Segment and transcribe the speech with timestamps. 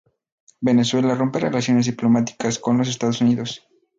[0.61, 3.67] Venezuela rompe relaciones diplomáticas con los Estados Unidos.